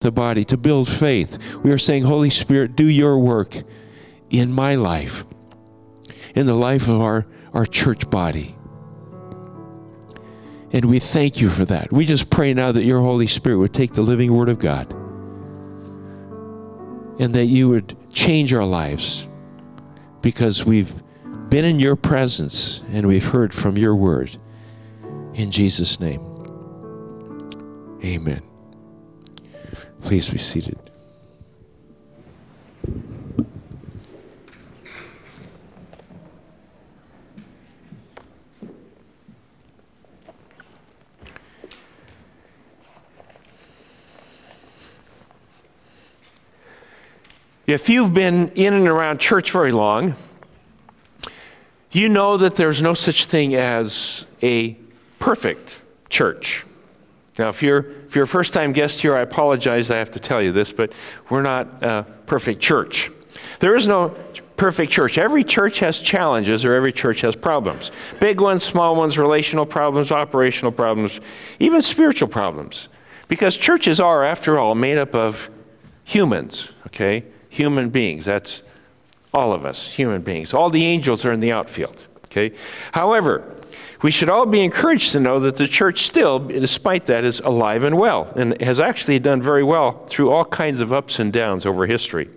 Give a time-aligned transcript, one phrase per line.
[0.00, 1.36] the body, to build faith.
[1.56, 3.54] We are saying, Holy Spirit, do your work
[4.30, 5.26] in my life,
[6.34, 8.56] in the life of our, our church body.
[10.72, 11.92] And we thank you for that.
[11.92, 14.90] We just pray now that your Holy Spirit would take the living Word of God
[17.20, 19.28] and that you would change our lives
[20.22, 20.94] because we've
[21.50, 24.34] been in your presence and we've heard from your Word.
[25.34, 26.22] In Jesus' name,
[28.02, 28.49] amen.
[30.02, 30.78] Please be seated.
[47.66, 50.16] If you've been in and around church very long,
[51.92, 54.76] you know that there's no such thing as a
[55.20, 56.66] perfect church.
[57.38, 60.18] Now, if you're, if you're a first time guest here, I apologize, I have to
[60.18, 60.92] tell you this, but
[61.28, 63.08] we're not a perfect church.
[63.60, 64.08] There is no
[64.56, 65.16] perfect church.
[65.16, 70.10] Every church has challenges or every church has problems big ones, small ones, relational problems,
[70.10, 71.20] operational problems,
[71.60, 72.88] even spiritual problems.
[73.28, 75.48] Because churches are, after all, made up of
[76.02, 77.22] humans, okay?
[77.48, 78.24] human beings.
[78.24, 78.64] That's
[79.32, 80.52] all of us, human beings.
[80.52, 82.08] All the angels are in the outfield.
[82.24, 82.56] Okay?
[82.90, 83.59] However,
[84.02, 87.84] we should all be encouraged to know that the church still, despite that, is alive
[87.84, 91.66] and well and has actually done very well through all kinds of ups and downs
[91.66, 92.28] over history.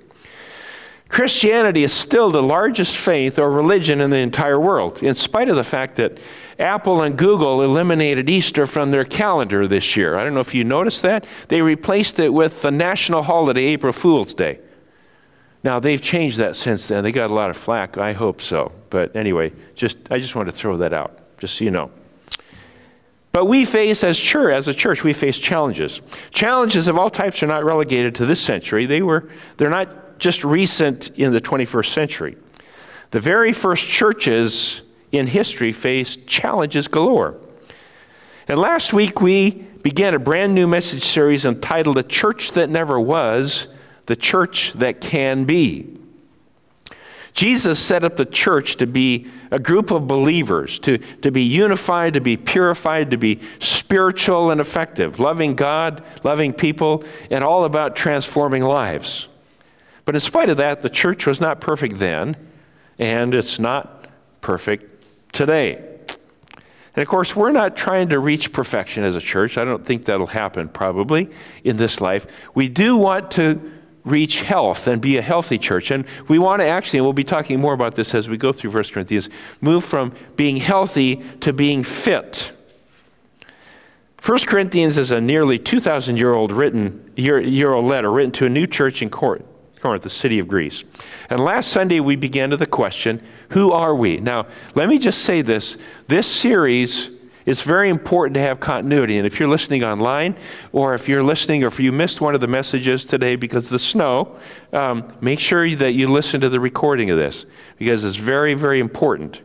[1.09, 5.56] Christianity is still the largest faith or religion in the entire world, in spite of
[5.56, 6.17] the fact that
[6.58, 10.16] Apple and Google eliminated Easter from their calendar this year.
[10.16, 11.28] I don't know if you noticed that.
[11.50, 14.59] They replaced it with the national holiday, April Fool's Day.
[15.64, 17.03] Now they've changed that since then.
[17.03, 17.97] They got a lot of flack.
[17.97, 18.72] I hope so.
[18.89, 21.91] But anyway, just I just want to throw that out, just so you know.
[23.33, 26.00] But we face as church, as a church, we face challenges.
[26.31, 28.85] Challenges of all types are not relegated to this century.
[28.85, 29.27] They were
[29.58, 32.38] they're not just recent in the 21st century.
[33.11, 37.35] The very first churches in history faced challenges galore.
[38.47, 39.51] And last week we
[39.81, 43.68] began a brand new message series entitled "The Church That Never Was
[44.06, 46.00] the church that can be.
[47.33, 52.13] Jesus set up the church to be a group of believers, to, to be unified,
[52.13, 57.95] to be purified, to be spiritual and effective, loving God, loving people, and all about
[57.95, 59.27] transforming lives.
[60.05, 62.35] But in spite of that, the church was not perfect then,
[62.99, 64.07] and it's not
[64.41, 65.83] perfect today.
[66.95, 69.57] And of course, we're not trying to reach perfection as a church.
[69.57, 71.29] I don't think that'll happen probably
[71.63, 72.27] in this life.
[72.53, 73.72] We do want to
[74.03, 75.91] reach health and be a healthy church.
[75.91, 78.52] And we want to actually, and we'll be talking more about this as we go
[78.52, 79.30] through 1 Corinthians,
[79.62, 82.52] move from being healthy to being fit.
[84.25, 88.46] 1 Corinthians is a nearly 2,000 year old written year, year old letter written to
[88.46, 89.46] a new church in Corinth,
[89.81, 90.84] the city of Greece.
[91.30, 94.18] And last Sunday we began to the question, who are we?
[94.18, 95.78] Now, let me just say this.
[96.08, 97.12] This series
[97.46, 99.18] it's very important to have continuity.
[99.18, 100.36] And if you're listening online,
[100.72, 103.72] or if you're listening, or if you missed one of the messages today because of
[103.72, 104.38] the snow,
[104.72, 107.46] um, make sure that you listen to the recording of this
[107.78, 109.42] because it's very, very important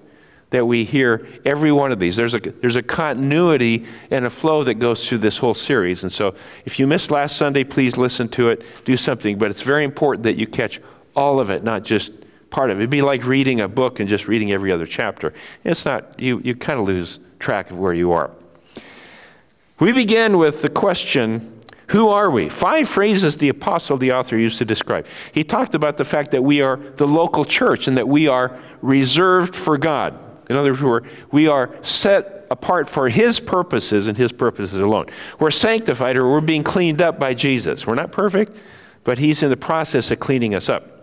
[0.51, 2.17] that we hear every one of these.
[2.17, 6.03] There's a, there's a continuity and a flow that goes through this whole series.
[6.03, 6.35] And so
[6.65, 9.37] if you missed last Sunday, please listen to it, do something.
[9.39, 10.81] But it's very important that you catch
[11.15, 12.13] all of it, not just
[12.51, 12.81] part of it.
[12.81, 15.35] It'd be like reading a book and just reading every other chapter.
[15.65, 18.31] It's not, you, you kind of lose track of where you are.
[19.79, 21.55] We begin with the question
[21.91, 22.51] who are we?
[22.51, 25.07] Five phrases the apostle, the author, used to describe.
[25.33, 28.59] He talked about the fact that we are the local church and that we are
[28.83, 30.15] reserved for God.
[30.51, 35.07] In other words, we are set apart for His purposes and His purposes alone.
[35.39, 37.87] We're sanctified or we're being cleaned up by Jesus.
[37.87, 38.61] We're not perfect,
[39.05, 40.98] but He's in the process of cleaning us up.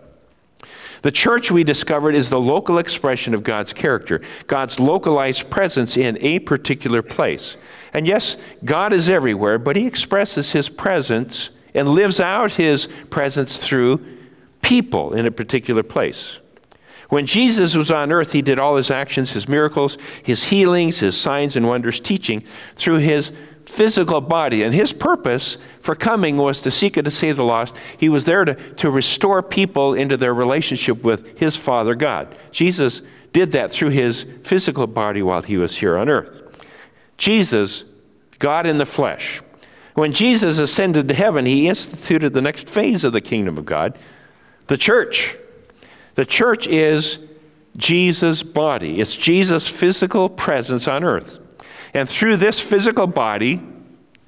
[1.02, 6.18] The church, we discovered, is the local expression of God's character, God's localized presence in
[6.20, 7.56] a particular place.
[7.92, 13.58] And yes, God is everywhere, but He expresses His presence and lives out His presence
[13.58, 14.04] through
[14.62, 16.40] people in a particular place.
[17.08, 21.16] When Jesus was on earth, He did all His actions, His miracles, His healings, His
[21.16, 22.42] signs and wonders, teaching
[22.74, 23.32] through His
[23.66, 24.62] physical body.
[24.62, 27.76] And his purpose for coming was to seek and to save the lost.
[27.98, 32.34] He was there to, to restore people into their relationship with his Father God.
[32.50, 33.02] Jesus
[33.32, 36.40] did that through his physical body while he was here on earth.
[37.18, 37.84] Jesus,
[38.38, 39.42] God in the flesh.
[39.94, 43.98] When Jesus ascended to heaven, he instituted the next phase of the kingdom of God,
[44.66, 45.36] the church.
[46.14, 47.30] The church is
[47.76, 51.38] Jesus' body, it's Jesus' physical presence on earth.
[51.96, 53.62] And through this physical body,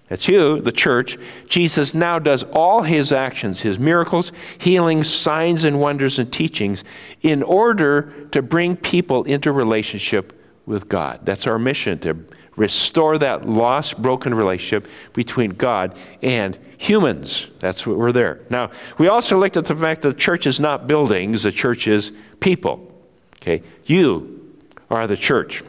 [0.09, 1.19] That's you, the church.
[1.49, 6.83] Jesus now does all his actions, his miracles, healings, signs, and wonders, and teachings
[7.23, 10.33] in order to bring people into relationship
[10.65, 11.21] with God.
[11.25, 12.17] That's our mission to
[12.57, 17.47] restore that lost, broken relationship between God and humans.
[17.61, 18.41] That's what we're there.
[18.51, 21.87] Now, we also looked at the fact that the church is not buildings, the church
[21.87, 22.93] is people.
[23.37, 23.63] Okay?
[23.85, 24.57] You
[24.91, 25.63] are the church.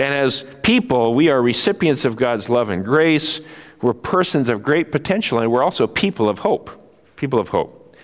[0.00, 3.40] And as people, we are recipients of God's love and grace.
[3.82, 6.70] We're persons of great potential, and we're also people of hope.
[7.16, 7.94] People of hope.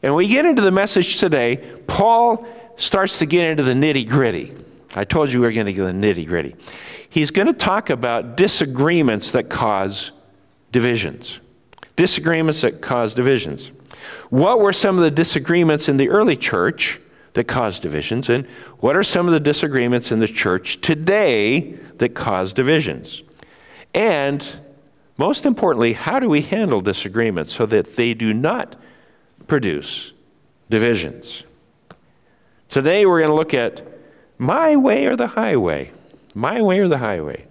[0.00, 1.56] And we get into the message today,
[1.88, 2.46] Paul
[2.76, 4.54] starts to get into the nitty gritty.
[4.94, 6.54] I told you we were going to get the nitty gritty.
[7.10, 10.12] He's going to talk about disagreements that cause
[10.70, 11.40] divisions.
[11.96, 13.72] Disagreements that cause divisions.
[14.30, 17.00] What were some of the disagreements in the early church?
[17.34, 18.28] That cause divisions?
[18.28, 18.46] And
[18.78, 23.22] what are some of the disagreements in the church today that cause divisions?
[23.94, 24.46] And
[25.16, 28.76] most importantly, how do we handle disagreements so that they do not
[29.46, 30.12] produce
[30.68, 31.44] divisions?
[32.68, 33.86] Today we're going to look at
[34.38, 35.92] my way or the highway.
[36.34, 37.46] My way or the highway.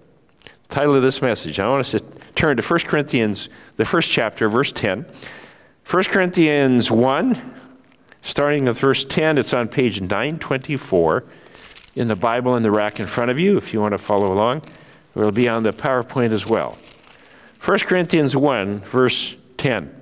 [0.68, 1.60] The title of this message.
[1.60, 2.00] I want us to
[2.36, 5.06] turn to 1 Corinthians, the first chapter, verse 10.
[5.90, 7.61] 1 Corinthians 1,
[8.22, 11.24] Starting with verse 10, it's on page 924
[11.96, 14.32] in the Bible in the rack in front of you if you want to follow
[14.32, 14.64] along.
[15.16, 16.78] It'll be on the PowerPoint as well.
[17.64, 19.96] 1 Corinthians 1, verse 10.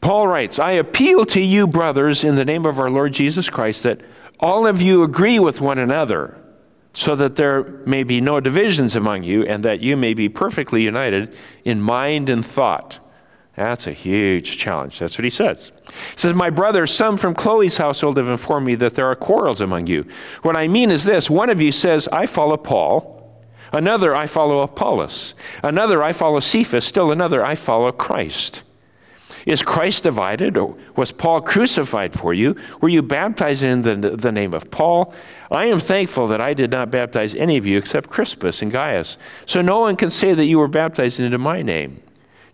[0.00, 3.82] Paul writes, I appeal to you, brothers, in the name of our Lord Jesus Christ,
[3.84, 4.00] that
[4.38, 6.36] all of you agree with one another,
[6.92, 10.82] so that there may be no divisions among you, and that you may be perfectly
[10.82, 11.34] united
[11.64, 12.98] in mind and thought.
[13.56, 14.98] That's a huge challenge.
[14.98, 15.70] That's what he says.
[15.86, 19.60] He says, My brother, some from Chloe's household have informed me that there are quarrels
[19.60, 20.06] among you.
[20.42, 23.12] What I mean is this one of you says, I follow Paul.
[23.72, 25.34] Another, I follow Apollos.
[25.62, 26.84] Another, I follow Cephas.
[26.84, 28.62] Still another, I follow Christ.
[29.46, 30.56] Is Christ divided?
[30.56, 32.56] Or was Paul crucified for you?
[32.80, 35.12] Were you baptized in the, the name of Paul?
[35.50, 39.18] I am thankful that I did not baptize any of you except Crispus and Gaius.
[39.44, 42.00] So no one can say that you were baptized into my name.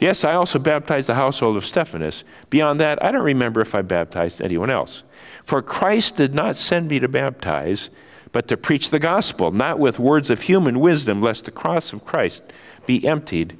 [0.00, 2.24] Yes, I also baptized the household of Stephanas.
[2.48, 5.02] Beyond that, I don't remember if I baptized anyone else.
[5.44, 7.90] For Christ did not send me to baptize,
[8.32, 12.04] but to preach the gospel, not with words of human wisdom, lest the cross of
[12.06, 12.50] Christ
[12.86, 13.58] be emptied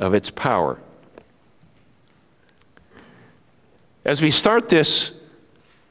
[0.00, 0.80] of its power.
[4.04, 5.22] As we start this,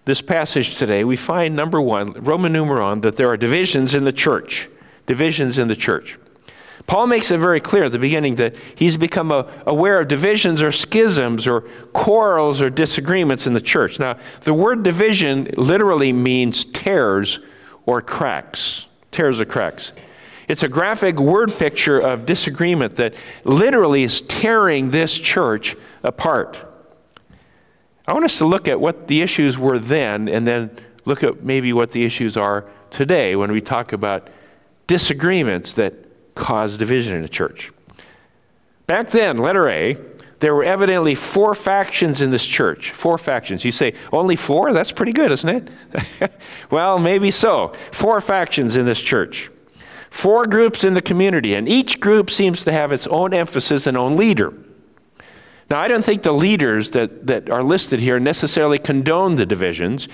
[0.03, 4.13] this passage today, we find number one, Roman numeron, that there are divisions in the
[4.13, 4.67] church.
[5.05, 6.17] Divisions in the church.
[6.87, 10.61] Paul makes it very clear at the beginning that he's become a, aware of divisions
[10.61, 11.61] or schisms or
[11.93, 13.99] quarrels or disagreements in the church.
[13.99, 17.39] Now, the word division literally means tears
[17.85, 18.87] or cracks.
[19.11, 19.93] Tears or cracks.
[20.47, 26.63] It's a graphic word picture of disagreement that literally is tearing this church apart.
[28.07, 30.69] I want us to look at what the issues were then and then
[31.05, 34.27] look at maybe what the issues are today when we talk about
[34.85, 36.04] disagreements that
[36.35, 37.71] cause division in a church.
[38.87, 39.97] Back then, letter A,
[40.39, 42.91] there were evidently four factions in this church.
[42.91, 43.65] Four factions.
[43.65, 44.73] You say, only four?
[44.73, 46.31] That's pretty good, isn't it?
[46.69, 47.73] well, maybe so.
[47.91, 49.49] Four factions in this church.
[50.11, 53.97] Four groups in the community, and each group seems to have its own emphasis and
[53.97, 54.53] own leader.
[55.69, 60.07] Now, I don't think the leaders that, that are listed here necessarily condone the divisions,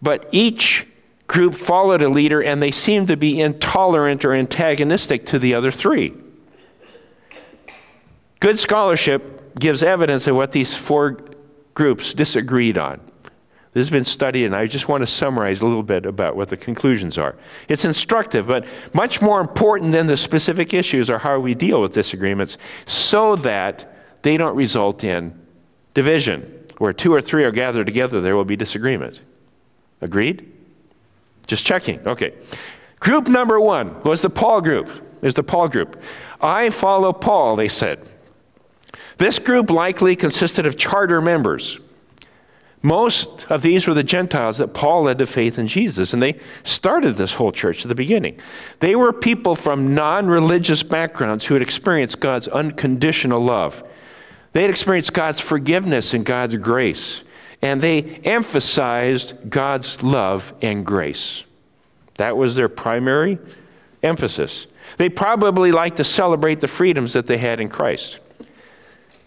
[0.00, 0.86] but each
[1.26, 5.70] group followed a leader and they seemed to be intolerant or antagonistic to the other
[5.70, 6.14] three.
[8.40, 11.18] Good scholarship gives evidence of what these four
[11.74, 13.00] groups disagreed on.
[13.72, 16.48] This has been studied, and I just want to summarize a little bit about what
[16.48, 17.36] the conclusions are.
[17.68, 18.64] It's instructive, but
[18.94, 22.56] much more important than the specific issues are how we deal with disagreements
[22.86, 25.38] so that they don't result in
[25.92, 26.64] division.
[26.78, 29.20] Where two or three are gathered together, there will be disagreement.
[30.00, 30.55] Agreed?
[31.46, 32.06] Just checking.
[32.06, 32.34] Okay.
[33.00, 35.02] Group number one was the Paul group.
[35.22, 36.00] Is the Paul group.
[36.40, 38.06] I follow Paul, they said.
[39.16, 41.80] This group likely consisted of charter members.
[42.82, 46.38] Most of these were the Gentiles that Paul led to faith in Jesus, and they
[46.62, 48.38] started this whole church at the beginning.
[48.80, 53.82] They were people from non religious backgrounds who had experienced God's unconditional love.
[54.52, 57.24] They had experienced God's forgiveness and God's grace
[57.62, 61.44] and they emphasized God's love and grace.
[62.14, 63.38] That was their primary
[64.02, 64.66] emphasis.
[64.98, 68.20] They probably liked to celebrate the freedoms that they had in Christ.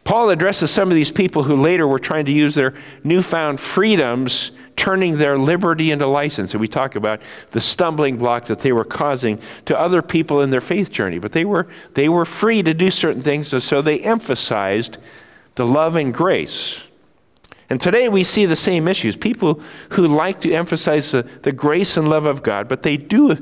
[0.04, 4.52] Paul addresses some of these people who later were trying to use their newfound freedoms
[4.76, 6.54] turning their liberty into license.
[6.54, 7.22] And we talk about
[7.52, 11.20] the stumbling blocks that they were causing to other people in their faith journey.
[11.20, 14.98] But they were, they were free to do certain things, so they emphasized
[15.56, 16.86] the love and grace.
[17.70, 19.16] And today we see the same issues.
[19.16, 23.38] People who like to emphasize the, the grace and love of God, but they do,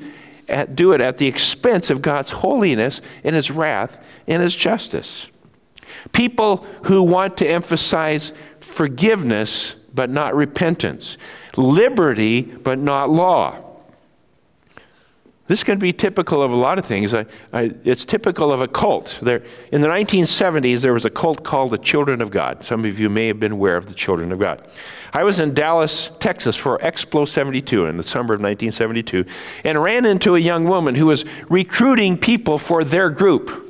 [0.50, 5.31] at, do it at the expense of God's holiness and His wrath and His justice.
[6.12, 11.17] People who want to emphasize forgiveness but not repentance,
[11.55, 13.66] liberty but not law.
[15.47, 17.13] This can be typical of a lot of things.
[17.13, 19.19] I, I, it's typical of a cult.
[19.21, 22.65] There, in the 1970s, there was a cult called the Children of God.
[22.65, 24.61] Some of you may have been aware of the Children of God.
[25.13, 29.23] I was in Dallas, Texas for Explo 72 in the summer of 1972
[29.63, 33.63] and ran into a young woman who was recruiting people for their group.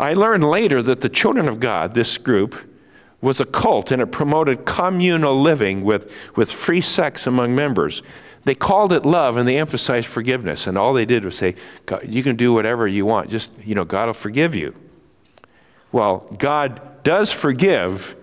[0.00, 2.56] I learned later that the Children of God, this group,
[3.20, 8.02] was a cult and it promoted communal living with, with free sex among members.
[8.44, 10.66] They called it love and they emphasized forgiveness.
[10.66, 11.56] And all they did was say,
[12.06, 13.30] You can do whatever you want.
[13.30, 14.74] Just, you know, God will forgive you.
[15.92, 18.16] Well, God does forgive,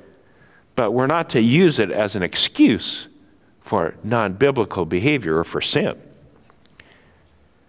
[0.76, 3.08] but we're not to use it as an excuse
[3.60, 6.02] for non biblical behavior or for sin.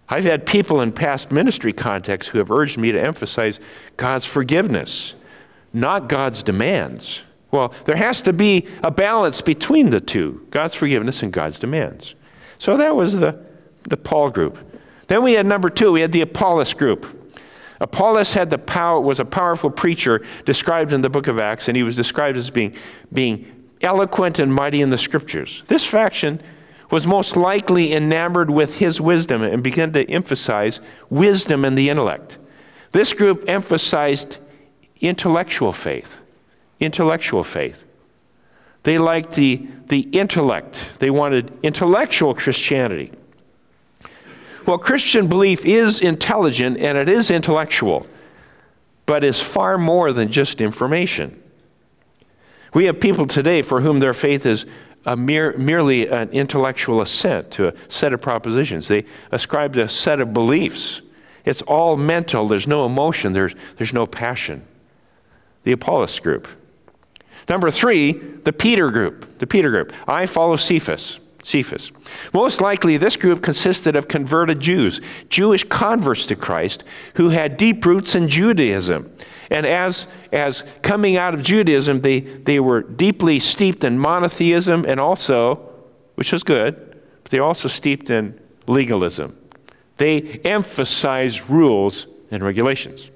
[0.07, 3.59] I've had people in past ministry contexts who have urged me to emphasize
[3.95, 5.13] God's forgiveness,
[5.71, 7.21] not God's demands.
[7.51, 12.15] Well, there has to be a balance between the two God's forgiveness and God's demands.
[12.59, 13.43] So that was the,
[13.83, 14.59] the Paul group.
[15.07, 17.15] Then we had number two, we had the Apollos group.
[17.81, 21.75] Apollos had the power, was a powerful preacher described in the book of Acts, and
[21.77, 22.75] he was described as being,
[23.11, 25.63] being eloquent and mighty in the scriptures.
[25.67, 26.41] This faction
[26.91, 32.37] was most likely enamored with his wisdom and began to emphasize wisdom and the intellect.
[32.91, 34.37] This group emphasized
[34.99, 36.19] intellectual faith.
[36.79, 37.85] Intellectual faith.
[38.89, 43.11] They liked the, the intellect, they wanted intellectual Christianity.
[44.65, 48.07] Well, Christian belief is intelligent and it is intellectual,
[49.05, 51.39] but is far more than just information.
[52.73, 54.65] We have people today for whom their faith is
[55.05, 58.87] a mere, merely an intellectual assent to a set of propositions.
[58.87, 61.03] They ascribe to a set of beliefs.
[61.45, 64.65] It's all mental, there's no emotion, there's, there's no passion.
[65.61, 66.47] The Apollos group.
[67.49, 69.39] Number three, the Peter group.
[69.39, 69.91] The Peter group.
[70.07, 71.19] I follow Cephas.
[71.43, 71.91] Cephas.
[72.31, 76.83] Most likely, this group consisted of converted Jews, Jewish converts to Christ,
[77.15, 79.11] who had deep roots in Judaism.
[79.49, 84.99] And as, as coming out of Judaism, they, they were deeply steeped in monotheism and
[84.99, 85.55] also,
[86.15, 86.75] which was good,
[87.23, 89.35] but they also steeped in legalism.
[89.97, 93.09] They emphasized rules and regulations.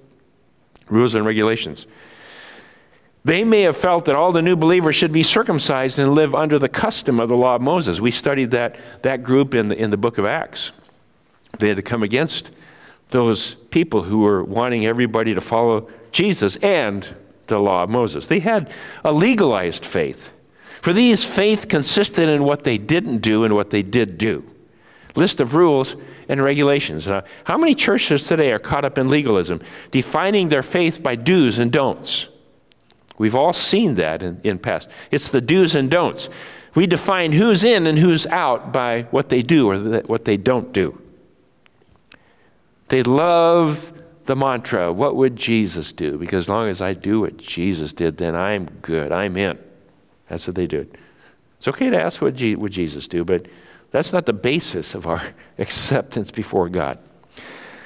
[0.90, 1.86] Rules and regulations.
[3.26, 6.60] They may have felt that all the new believers should be circumcised and live under
[6.60, 8.02] the custom of the law of Moses.
[8.02, 10.74] We studied that, that group in the, in the book of Acts.
[11.58, 12.52] They had to come against
[13.10, 17.16] those people who were wanting everybody to follow Jesus and
[17.48, 18.28] the law of Moses.
[18.28, 18.72] They had
[19.06, 20.32] a legalized faith.
[20.82, 24.44] For these, faith consisted in what they didn't do and what they did do.
[25.16, 25.96] List of rules
[26.28, 27.08] and regulations.
[27.08, 29.62] Uh, how many churches today are caught up in legalism,
[29.92, 32.28] defining their faith by do's and don'ts?
[33.18, 34.90] We've all seen that in, in past.
[35.12, 36.30] It's the do's and don'ts.
[36.76, 40.74] We define who's in and who's out by what they do or what they don't
[40.74, 41.00] do.
[42.88, 43.92] They love
[44.26, 46.18] the mantra, what would Jesus do?
[46.18, 49.12] Because as long as I do what Jesus did, then I'm good.
[49.12, 49.58] I'm in.
[50.30, 50.88] That's what they do.
[51.58, 53.48] It's okay to ask what would Jesus do, but
[53.92, 55.22] that's not the basis of our
[55.58, 57.00] acceptance before God.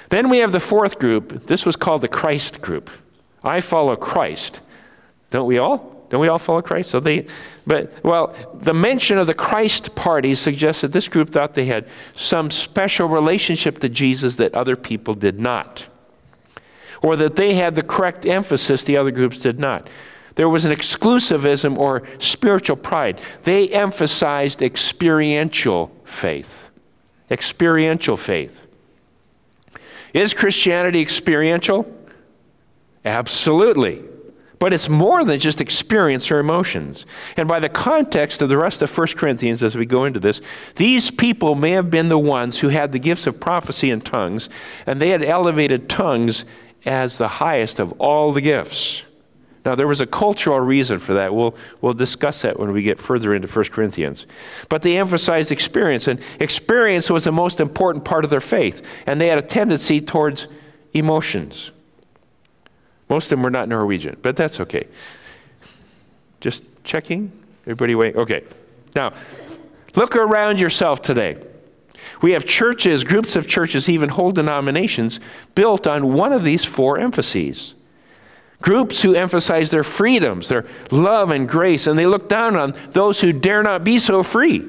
[0.09, 1.47] Then we have the fourth group.
[1.47, 2.89] This was called the Christ group.
[3.43, 4.59] I follow Christ.
[5.29, 6.05] Don't we all?
[6.09, 6.89] Don't we all follow Christ?
[6.89, 7.25] So they,
[7.65, 11.87] but well, the mention of the Christ party suggests that this group thought they had
[12.15, 15.87] some special relationship to Jesus that other people did not,
[17.01, 19.89] or that they had the correct emphasis the other groups did not.
[20.35, 23.19] There was an exclusivism or spiritual pride.
[23.43, 26.69] They emphasized experiential faith.
[27.29, 28.65] Experiential faith.
[30.13, 31.91] Is Christianity experiential?
[33.03, 34.03] Absolutely.
[34.59, 37.05] But it's more than just experience or emotions.
[37.35, 40.41] And by the context of the rest of 1 Corinthians as we go into this,
[40.75, 44.49] these people may have been the ones who had the gifts of prophecy and tongues,
[44.85, 46.45] and they had elevated tongues
[46.85, 49.03] as the highest of all the gifts.
[49.63, 51.35] Now, there was a cultural reason for that.
[51.35, 54.25] We'll, we'll discuss that when we get further into 1 Corinthians.
[54.69, 59.19] But they emphasized experience, and experience was the most important part of their faith, and
[59.19, 60.47] they had a tendency towards
[60.93, 61.71] emotions.
[63.09, 64.87] Most of them were not Norwegian, but that's okay.
[66.41, 67.31] Just checking.
[67.63, 68.15] Everybody wait?
[68.15, 68.43] Okay.
[68.95, 69.13] Now,
[69.95, 71.37] look around yourself today.
[72.21, 75.19] We have churches, groups of churches, even whole denominations
[75.55, 77.75] built on one of these four emphases.
[78.61, 83.21] Groups who emphasize their freedoms, their love and grace, and they look down on those
[83.21, 84.65] who dare not be so free.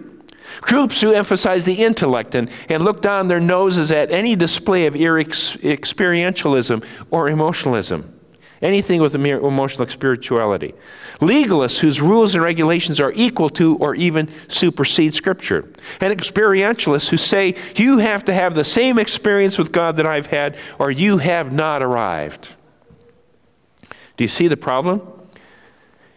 [0.61, 4.95] Groups who emphasize the intellect and, and look down their noses at any display of
[4.95, 8.17] experientialism or emotionalism.
[8.60, 10.74] Anything with emotional spirituality.
[11.20, 15.68] Legalists whose rules and regulations are equal to or even supersede Scripture.
[16.00, 20.26] And experientialists who say you have to have the same experience with God that I've
[20.26, 22.56] had or you have not arrived.
[24.16, 25.08] Do you see the problem?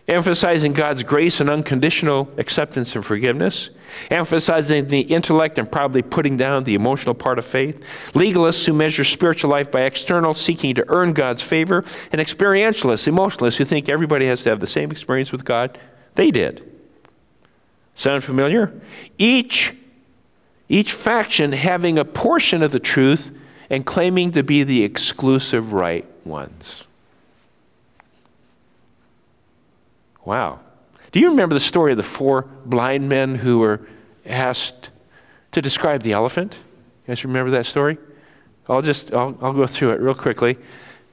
[0.08, 3.70] Emphasizing God's grace and unconditional acceptance and forgiveness,
[4.10, 7.84] emphasizing the intellect and probably putting down the emotional part of faith,
[8.14, 13.58] legalists who measure spiritual life by external, seeking to earn God's favor, and experientialists, emotionalists
[13.58, 15.78] who think everybody has to have the same experience with God
[16.16, 16.68] they did.
[17.96, 18.74] Sound familiar?
[19.18, 19.74] Each,
[20.70, 23.32] each faction having a portion of the truth
[23.70, 26.84] and claiming to be the exclusive right ones.
[30.26, 30.60] Wow.
[31.12, 33.82] Do you remember the story of the four blind men who were
[34.26, 34.92] asked
[35.52, 36.58] to describe the elephant?
[37.06, 37.98] You guys remember that story?
[38.70, 40.58] I'll just I'll, I'll go through it real quickly.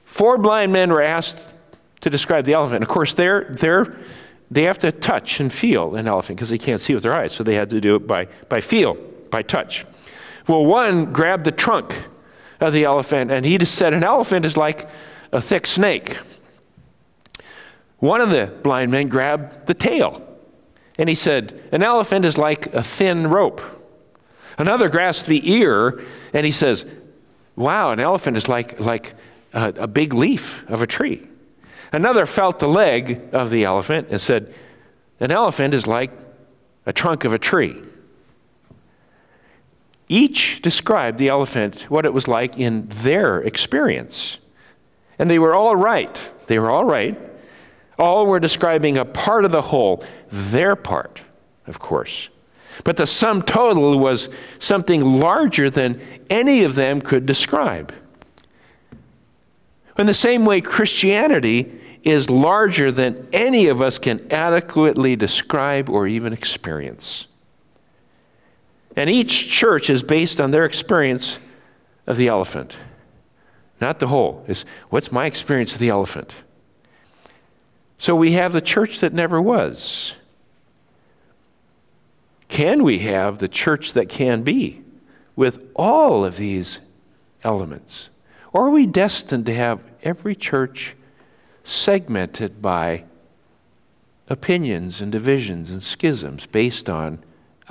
[0.05, 1.49] Four blind men were asked
[2.01, 2.81] to describe the elephant.
[2.81, 3.97] Of course, they're, they're,
[4.49, 7.33] they have to touch and feel an elephant because they can't see with their eyes,
[7.33, 8.95] so they had to do it by, by feel,
[9.29, 9.85] by touch.
[10.47, 12.07] Well, one grabbed the trunk
[12.59, 14.89] of the elephant and he just said, An elephant is like
[15.31, 16.17] a thick snake.
[17.99, 20.25] One of the blind men grabbed the tail
[20.97, 23.61] and he said, An elephant is like a thin rope.
[24.57, 26.01] Another grasped the ear
[26.33, 26.89] and he says,
[27.55, 29.13] Wow, an elephant is like, like
[29.53, 31.27] a, a big leaf of a tree.
[31.91, 34.53] Another felt the leg of the elephant and said,
[35.19, 36.11] An elephant is like
[36.85, 37.81] a trunk of a tree.
[40.07, 44.39] Each described the elephant, what it was like in their experience.
[45.19, 46.29] And they were all right.
[46.47, 47.28] They were all right.
[47.99, 51.21] All were describing a part of the whole, their part,
[51.67, 52.29] of course.
[52.83, 57.93] But the sum total was something larger than any of them could describe.
[59.97, 66.07] In the same way, Christianity is larger than any of us can adequately describe or
[66.07, 67.27] even experience.
[68.95, 71.39] And each church is based on their experience
[72.07, 72.77] of the elephant,
[73.81, 74.45] not the whole.
[74.47, 76.33] Is what's my experience of the elephant?
[77.99, 80.15] So we have the church that never was.
[82.47, 84.81] Can we have the church that can be
[85.35, 86.79] with all of these
[87.43, 88.09] elements?
[88.53, 90.95] Or are we destined to have every church
[91.65, 93.03] segmented by
[94.29, 97.21] opinions and divisions and schisms based on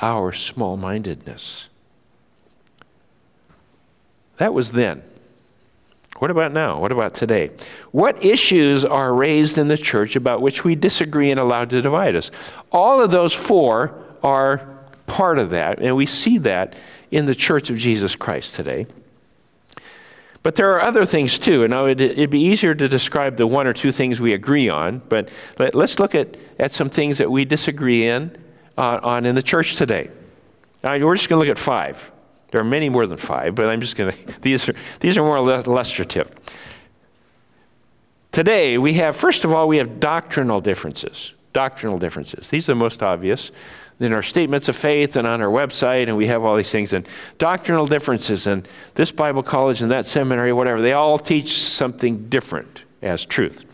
[0.00, 1.70] our small mindedness?
[4.36, 5.02] That was then.
[6.18, 6.80] What about now?
[6.80, 7.50] What about today?
[7.92, 12.16] What issues are raised in the church about which we disagree and allowed to divide
[12.16, 12.30] us?
[12.72, 14.58] All of those four are
[15.06, 16.74] part of that, and we see that
[17.10, 18.86] in the church of Jesus Christ today.
[20.42, 23.72] But there are other things too, and it'd be easier to describe the one or
[23.72, 25.28] two things we agree on, but
[25.58, 28.36] let, us look at, at some things that we disagree in,
[28.76, 30.10] uh, on in the church today.
[30.82, 32.10] Now, we're just going to look at five.
[32.50, 35.22] There are many more than five, but I'm just going to, these are, these are
[35.22, 36.30] more illustrative.
[38.32, 41.34] Today, we have, first of all, we have doctrinal differences.
[41.52, 42.48] Doctrinal differences.
[42.50, 43.50] These are the most obvious
[44.00, 46.92] in our statements of faith and on our website, and we have all these things.
[46.92, 47.06] And
[47.38, 52.84] doctrinal differences, and this Bible college and that seminary, whatever, they all teach something different
[53.02, 53.64] as truth.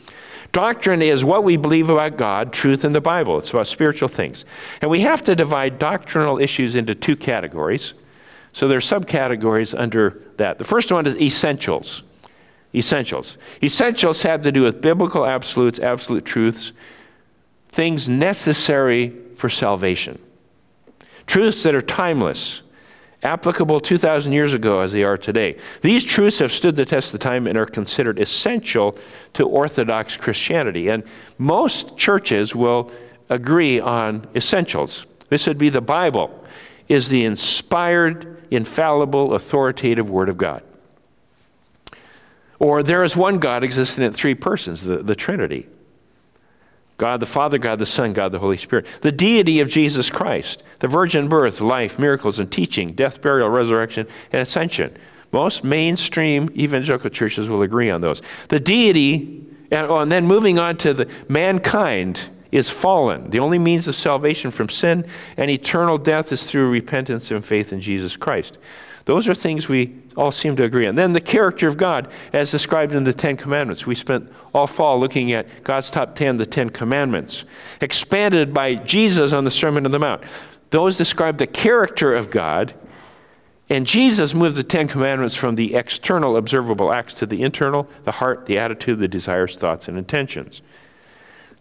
[0.52, 3.38] Doctrine is what we believe about God, truth in the Bible.
[3.38, 4.44] It's about spiritual things.
[4.80, 7.92] And we have to divide doctrinal issues into two categories
[8.54, 10.58] so there are subcategories under that.
[10.58, 12.04] The first one is essentials.
[12.72, 13.36] Essentials.
[13.62, 16.72] Essentials have to do with biblical absolutes, absolute truths,
[17.68, 20.20] things necessary for salvation.
[21.26, 22.62] Truths that are timeless,
[23.24, 25.56] applicable 2,000 years ago as they are today.
[25.80, 28.96] These truths have stood the test of time and are considered essential
[29.32, 30.88] to Orthodox Christianity.
[30.88, 31.02] And
[31.38, 32.92] most churches will
[33.28, 35.06] agree on essentials.
[35.28, 36.43] This would be the Bible
[36.88, 40.62] is the inspired, infallible, authoritative Word of God.
[42.58, 45.68] Or there is one God existing in three persons, the, the Trinity
[46.96, 48.86] God the Father, God the Son, God the Holy Spirit.
[49.00, 54.06] The deity of Jesus Christ, the virgin birth, life, miracles, and teaching, death, burial, resurrection,
[54.32, 54.96] and ascension.
[55.32, 58.22] Most mainstream evangelical churches will agree on those.
[58.48, 63.30] The deity, and, oh, and then moving on to the mankind is fallen.
[63.30, 65.04] The only means of salvation from sin
[65.36, 68.58] and eternal death is through repentance and faith in Jesus Christ.
[69.06, 70.94] Those are things we all seem to agree on.
[70.94, 73.88] Then the character of God, as described in the Ten Commandments.
[73.88, 77.44] We spent all fall looking at God's top ten, the Ten Commandments,
[77.80, 80.22] expanded by Jesus on the Sermon on the Mount.
[80.70, 82.72] Those describe the character of God,
[83.68, 88.12] and Jesus moved the Ten Commandments from the external observable acts to the internal, the
[88.12, 90.62] heart, the attitude, the desires, thoughts, and intentions.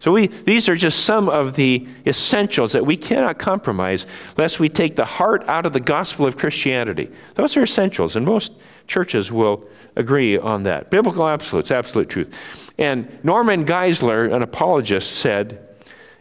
[0.03, 4.67] So we, these are just some of the essentials that we cannot compromise lest we
[4.67, 7.09] take the heart out of the gospel of Christianity.
[7.35, 8.51] Those are essentials, and most
[8.85, 10.91] churches will agree on that.
[10.91, 12.37] Biblical absolutes, absolute truth.
[12.77, 15.69] And Norman Geisler, an apologist, said,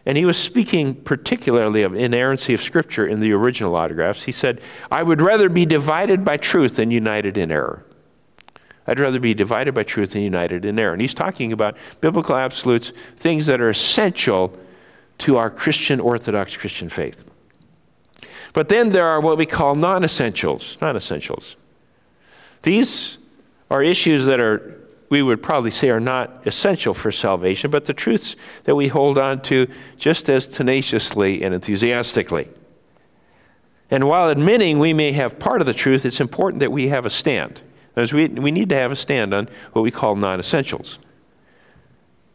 [0.05, 4.23] and he was speaking particularly of inerrancy of Scripture in the original autographs.
[4.23, 7.83] He said, I would rather be divided by truth than united in error.
[8.85, 10.91] I'd rather be divided by truth than united in error.
[10.93, 14.57] And he's talking about biblical absolutes, things that are essential
[15.19, 17.23] to our Christian, Orthodox Christian faith.
[18.51, 20.77] But then there are what we call non essentials.
[20.81, 21.55] Non essentials.
[22.63, 23.17] These
[23.71, 27.93] are issues that are, we would probably say, are not essential for salvation, but the
[27.93, 29.67] truths that we hold on to
[29.97, 32.49] just as tenaciously and enthusiastically.
[33.89, 37.05] And while admitting we may have part of the truth, it's important that we have
[37.05, 37.61] a stand.
[37.95, 40.99] Words, we, we need to have a stand on what we call non essentials.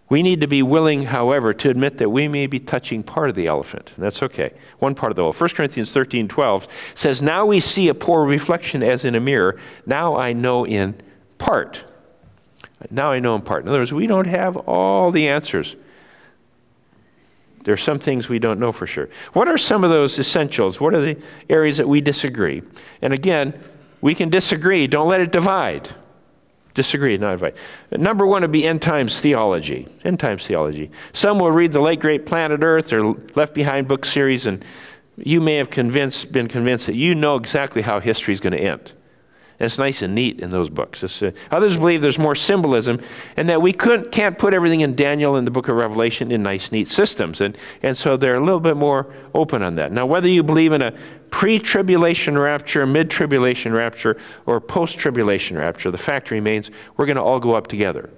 [0.08, 3.34] We need to be willing, however, to admit that we may be touching part of
[3.34, 3.92] the elephant.
[3.94, 4.54] And that's okay.
[4.78, 5.34] One part of the whole.
[5.34, 9.58] 1 Corinthians 13 12 says, Now we see a poor reflection as in a mirror.
[9.84, 11.00] Now I know in
[11.36, 11.84] part.
[12.90, 13.64] Now I know in part.
[13.64, 15.76] In other words, we don't have all the answers.
[17.64, 19.10] There are some things we don't know for sure.
[19.34, 20.80] What are some of those essentials?
[20.80, 22.62] What are the areas that we disagree?
[23.02, 23.52] And again,
[24.00, 24.86] we can disagree.
[24.86, 25.90] Don't let it divide.
[26.74, 27.54] Disagree, not divide.
[27.90, 29.88] Number one would be end times theology.
[30.04, 30.90] End times theology.
[31.12, 34.64] Some will read the late great Planet Earth or Left Behind book series, and
[35.16, 38.60] you may have convinced, been convinced that you know exactly how history is going to
[38.60, 38.92] end.
[39.58, 41.02] And it's nice and neat in those books.
[41.02, 43.00] Uh, others believe there's more symbolism
[43.36, 46.44] and that we couldn't, can't put everything in Daniel and the book of Revelation in
[46.44, 47.40] nice, neat systems.
[47.40, 49.90] And, and so they're a little bit more open on that.
[49.90, 50.94] Now, whether you believe in a
[51.30, 57.16] pre tribulation rapture, mid tribulation rapture, or post tribulation rapture, the fact remains we're going
[57.16, 58.10] to all go up together.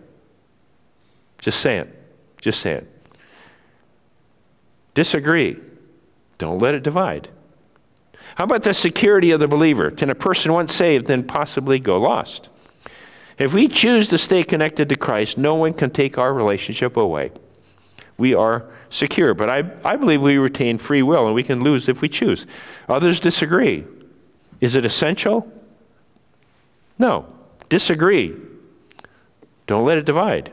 [1.41, 1.91] Just saying.
[2.41, 2.87] Just saying.
[4.95, 5.57] Disagree.
[6.39, 7.29] Don't let it divide.
[8.37, 9.91] How about the security of the believer?
[9.91, 12.49] Can a person once saved then possibly go lost?
[13.39, 17.33] If we choose to stay connected to Christ, no one can take our relationship away.
[18.19, 21.89] We are secure, but I, I believe we retain free will and we can lose
[21.89, 22.47] if we choose.
[22.89, 23.87] Others disagree.
[24.61, 25.51] Is it essential?
[26.99, 27.27] No.
[27.69, 28.37] Disagree.
[29.67, 30.53] Don't let it divide.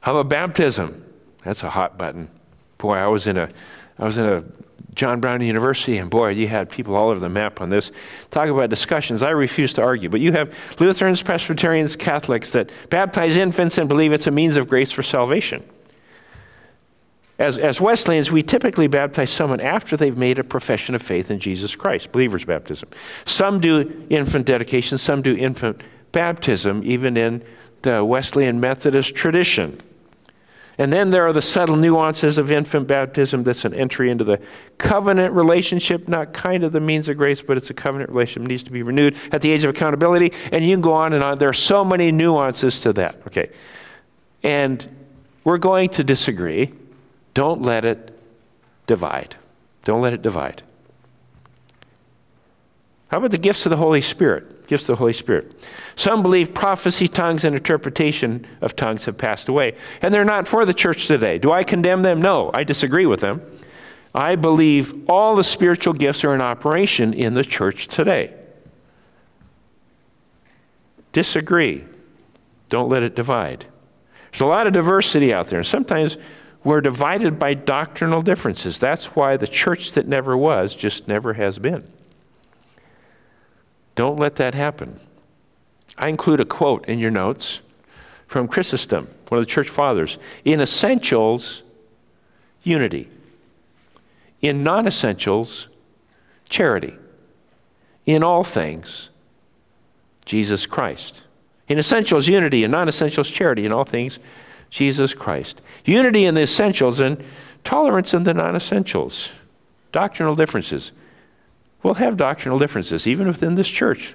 [0.00, 1.04] How about baptism?
[1.44, 2.30] That's a hot button.
[2.78, 3.50] Boy, I was in a
[3.98, 4.44] I was in a
[4.94, 7.92] John Brown University, and boy, you had people all over the map on this.
[8.30, 9.22] Talk about discussions.
[9.22, 14.12] I refuse to argue, but you have Lutherans, Presbyterians, Catholics that baptize infants and believe
[14.12, 15.62] it's a means of grace for salvation.
[17.40, 21.40] As, as Wesleyans, we typically baptize someone after they've made a profession of faith in
[21.40, 22.90] Jesus Christ, believer's baptism.
[23.24, 27.42] Some do infant dedication, some do infant baptism, even in
[27.80, 29.80] the Wesleyan Methodist tradition.
[30.76, 34.38] And then there are the subtle nuances of infant baptism that's an entry into the
[34.76, 38.48] covenant relationship, not kind of the means of grace, but it's a covenant relationship.
[38.48, 40.34] Needs to be renewed at the age of accountability.
[40.52, 41.38] And you can go on and on.
[41.38, 43.16] There are so many nuances to that.
[43.28, 43.50] Okay.
[44.42, 44.86] And
[45.44, 46.74] we're going to disagree.
[47.34, 48.18] Don't let it
[48.86, 49.36] divide.
[49.84, 50.62] Don't let it divide.
[53.08, 54.66] How about the gifts of the Holy Spirit?
[54.68, 55.68] Gifts of the Holy Spirit.
[55.96, 60.64] Some believe prophecy, tongues, and interpretation of tongues have passed away, and they're not for
[60.64, 61.38] the church today.
[61.38, 62.22] Do I condemn them?
[62.22, 63.42] No, I disagree with them.
[64.14, 68.34] I believe all the spiritual gifts are in operation in the church today.
[71.12, 71.84] Disagree.
[72.68, 73.66] Don't let it divide.
[74.30, 76.16] There's a lot of diversity out there, and sometimes
[76.62, 78.78] we're divided by doctrinal differences.
[78.78, 81.88] That's why the church that never was just never has been.
[83.94, 85.00] Don't let that happen.
[85.96, 87.60] I include a quote in your notes
[88.26, 90.18] from Chrysostom, one of the church fathers.
[90.44, 91.62] In essentials,
[92.62, 93.08] unity.
[94.40, 95.68] In non essentials,
[96.48, 96.94] charity.
[98.06, 99.10] In all things,
[100.24, 101.24] Jesus Christ.
[101.68, 102.64] In essentials, unity.
[102.64, 103.66] In non essentials, charity.
[103.66, 104.18] In all things,
[104.70, 105.60] Jesus Christ.
[105.84, 107.22] Unity in the essentials and
[107.64, 109.32] tolerance in the non essentials.
[109.92, 110.92] Doctrinal differences.
[111.82, 114.14] We'll have doctrinal differences, even within this church.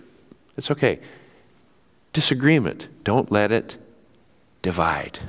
[0.57, 0.99] It's okay.
[2.13, 3.77] Disagreement, don't let it
[4.61, 5.19] divide.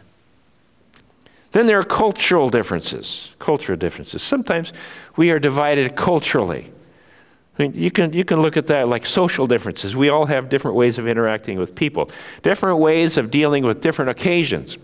[1.52, 3.34] Then there are cultural differences.
[3.38, 4.22] Cultural differences.
[4.22, 4.72] Sometimes
[5.16, 6.70] we are divided culturally.
[7.58, 9.96] I mean, you can, you can look at that like social differences.
[9.96, 12.10] We all have different ways of interacting with people,
[12.42, 14.76] different ways of dealing with different occasions.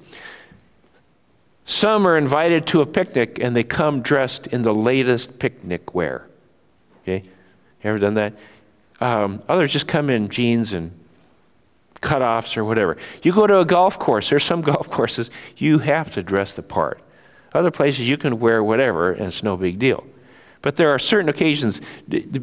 [1.65, 6.27] Some are invited to a picnic and they come dressed in the latest picnic wear.
[7.03, 7.25] Okay?
[7.25, 8.35] You ever done that?
[9.01, 10.99] Um, others just come in jeans and
[12.01, 12.97] cutoffs or whatever.
[13.23, 16.63] You go to a golf course, there's some golf courses, you have to dress the
[16.63, 17.01] part.
[17.55, 20.05] Other places you can wear whatever and it's no big deal.
[20.63, 21.81] But there are certain occasions,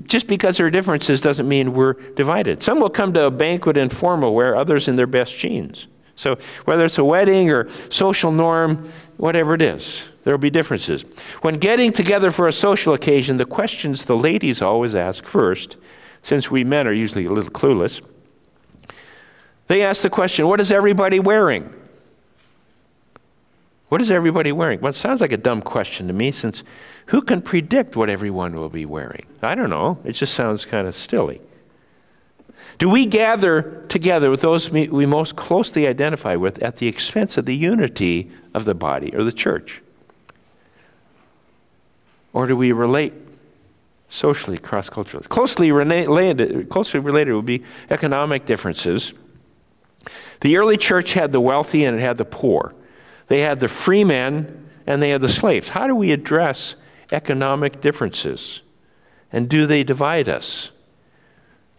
[0.05, 2.61] just because there are differences doesn't mean we're divided.
[2.61, 5.87] Some will come to a banquet in formal wear, others in their best jeans.
[6.17, 11.03] So whether it's a wedding or social norm, whatever it is, there will be differences.
[11.41, 15.75] When getting together for a social occasion, the questions the ladies always ask first,
[16.21, 18.01] since we men are usually a little clueless,
[19.67, 21.73] they ask the question, what is everybody wearing?
[23.89, 24.79] What is everybody wearing?
[24.79, 26.63] Well, it sounds like a dumb question to me since
[27.07, 29.25] who can predict what everyone will be wearing?
[29.41, 29.99] I don't know.
[30.05, 31.41] It just sounds kind of stilly.
[32.79, 37.45] Do we gather together with those we most closely identify with at the expense of
[37.45, 39.81] the unity of the body or the church?
[42.31, 43.13] Or do we relate
[44.07, 45.25] socially, cross culturally?
[45.27, 49.13] Closely related, closely related would be economic differences.
[50.39, 52.73] The early church had the wealthy and it had the poor.
[53.27, 55.69] They had the free men and they had the slaves.
[55.69, 56.75] How do we address
[57.11, 58.61] economic differences?
[59.33, 60.71] And do they divide us?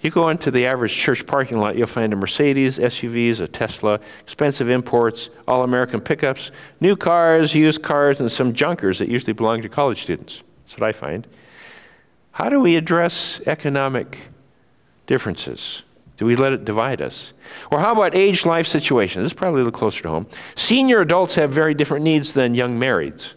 [0.01, 4.01] You go into the average church parking lot, you'll find a Mercedes, SUVs, a Tesla,
[4.21, 9.61] expensive imports, all American pickups, new cars, used cars, and some junkers that usually belong
[9.61, 10.43] to college students.
[10.61, 11.27] That's what I find.
[12.33, 14.29] How do we address economic
[15.07, 15.83] differences?
[16.17, 17.35] Do we let it divide us?
[17.71, 19.25] Or how about age life situations?
[19.25, 20.27] This is probably a little closer to home.
[20.55, 23.35] Senior adults have very different needs than young marrieds.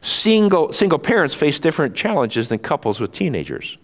[0.00, 3.76] Single, single parents face different challenges than couples with teenagers.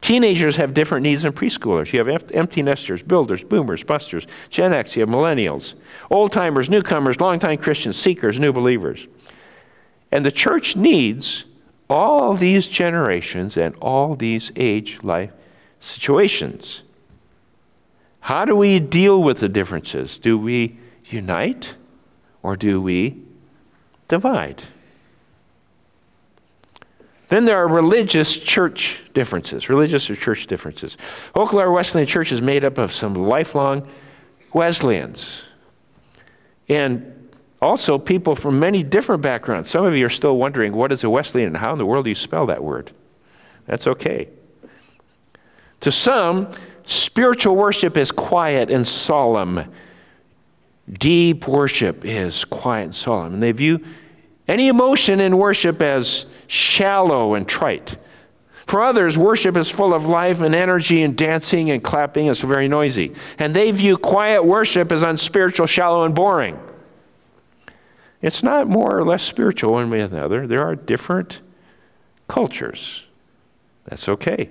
[0.00, 1.92] Teenagers have different needs than preschoolers.
[1.92, 5.74] You have empty nesters, builders, boomers, busters, Gen X, you have millennials,
[6.10, 9.06] old timers, newcomers, longtime Christians, seekers, new believers.
[10.12, 11.44] And the church needs
[11.88, 15.32] all these generations and all these age life
[15.80, 16.82] situations.
[18.20, 20.18] How do we deal with the differences?
[20.18, 21.74] Do we unite
[22.42, 23.22] or do we
[24.08, 24.64] divide?
[27.30, 30.98] Then there are religious church differences, religious or church differences.
[31.32, 33.88] Claire Wesleyan Church is made up of some lifelong
[34.52, 35.44] Wesleyans.
[36.68, 37.28] And
[37.62, 39.70] also people from many different backgrounds.
[39.70, 42.04] Some of you are still wondering what is a Wesleyan and how in the world
[42.04, 42.90] do you spell that word?
[43.66, 44.28] That's okay.
[45.80, 46.50] To some,
[46.84, 49.72] spiritual worship is quiet and solemn.
[50.92, 53.34] Deep worship is quiet and solemn.
[53.34, 53.84] And they view
[54.48, 57.96] any emotion in worship as shallow and trite.
[58.66, 62.26] For others, worship is full of life and energy and dancing and clapping.
[62.26, 63.14] It's very noisy.
[63.38, 66.58] And they view quiet worship as unspiritual, shallow, and boring.
[68.20, 70.46] It's not more or less spiritual one way or another.
[70.46, 71.40] There are different
[72.26, 73.04] cultures.
[73.84, 74.50] That's okay.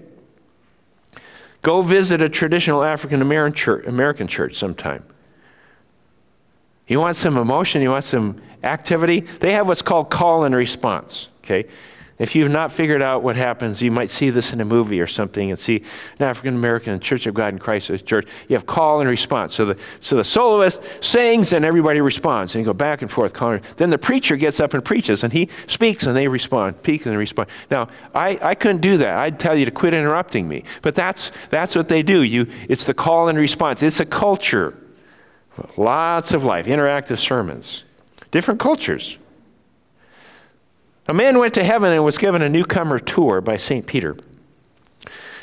[1.61, 5.03] Go visit a traditional African American church sometime.
[6.87, 9.19] You want some emotion, you want some activity?
[9.19, 11.27] They have what's called call and response.
[11.49, 11.67] Okay?
[12.19, 15.07] If you've not figured out what happens, you might see this in a movie or
[15.07, 15.77] something and see
[16.19, 18.27] an African American Church of God in Christ church.
[18.49, 19.55] You have call and response.
[19.55, 22.53] So the, so the soloist sings and everybody responds.
[22.53, 23.31] And you go back and forth.
[23.31, 23.61] Calling.
[23.77, 27.17] Then the preacher gets up and preaches and he speaks and they respond, speak and
[27.17, 27.49] respond.
[27.71, 29.17] Now, I, I couldn't do that.
[29.17, 30.65] I'd tell you to quit interrupting me.
[30.81, 32.23] But that's, that's what they do.
[32.23, 33.81] You, it's the call and response.
[33.81, 34.77] It's a culture.
[35.77, 37.85] Lots of life, interactive sermons.
[38.31, 39.17] Different cultures.
[41.09, 43.87] A man went to heaven and was given a newcomer tour by St.
[43.87, 44.15] Peter.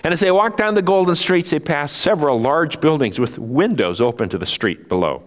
[0.04, 4.00] And as they walked down the golden streets, they passed several large buildings with windows
[4.00, 5.24] open to the street below.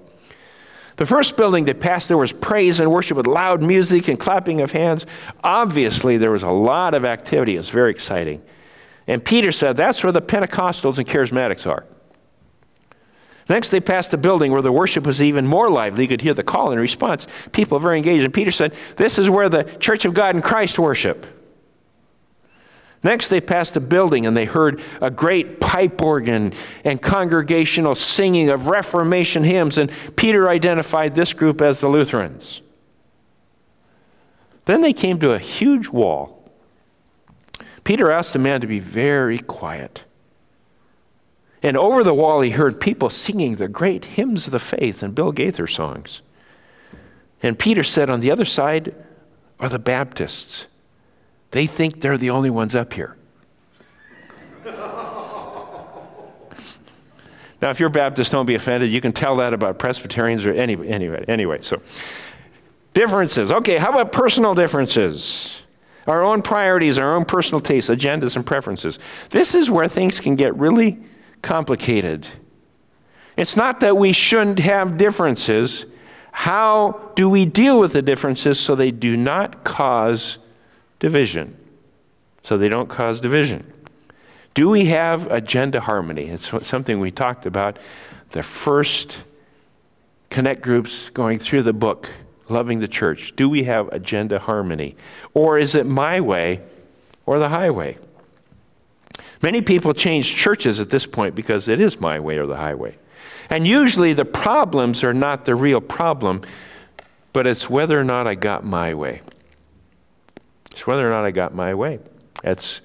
[0.96, 4.62] The first building they passed, there was praise and worship with loud music and clapping
[4.62, 5.06] of hands.
[5.44, 7.56] Obviously, there was a lot of activity.
[7.56, 8.42] It was very exciting.
[9.08, 11.86] And Peter said, That's where the Pentecostals and charismatics are.
[13.50, 16.04] Next, they passed a building where the worship was even more lively.
[16.04, 17.26] You could hear the call and response.
[17.52, 18.24] People very engaged.
[18.24, 21.26] And Peter said, This is where the Church of God in Christ worship.
[23.02, 28.50] Next, they passed a building and they heard a great pipe organ and congregational singing
[28.50, 29.80] of Reformation hymns.
[29.80, 32.62] And Peter identified this group as the Lutherans.
[34.66, 36.52] Then they came to a huge wall.
[37.84, 40.04] Peter asked the man to be very quiet.
[41.62, 45.14] And over the wall, he heard people singing the great hymns of the faith and
[45.14, 46.22] Bill Gaither songs.
[47.44, 48.96] And Peter said, on the other side
[49.60, 50.68] are the Baptists.
[51.52, 53.16] They think they're the only ones up here.
[54.66, 55.40] now,
[57.62, 58.92] if you're Baptist, don't be offended.
[58.92, 61.26] You can tell that about Presbyterians or any, anyway.
[61.28, 61.82] Anyway, so
[62.94, 63.52] differences.
[63.52, 65.62] Okay, how about personal differences?
[66.08, 69.00] Our own priorities, our own personal tastes, agendas, and preferences.
[69.30, 71.00] This is where things can get really
[71.42, 72.28] complicated.
[73.38, 75.86] It's not that we shouldn't have differences.
[76.32, 80.40] How do we deal with the differences so they do not cause
[81.00, 81.58] division?
[82.44, 83.72] So they don't cause division.
[84.54, 86.24] Do we have agenda harmony?
[86.26, 87.80] It's something we talked about
[88.32, 89.22] the first
[90.30, 92.10] connect groups going through the book,
[92.50, 93.36] Loving the Church.
[93.36, 94.96] Do we have agenda harmony?
[95.34, 96.62] Or is it my way
[97.26, 97.98] or the highway?
[99.42, 102.98] Many people change churches at this point because it is my way or the highway.
[103.50, 106.42] And usually the problems are not the real problem,
[107.34, 109.22] but it's whether or not I got my way.
[110.72, 112.00] It's whether or not I got my way.
[112.44, 112.82] That's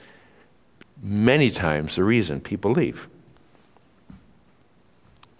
[1.02, 3.08] many times the reason people leave.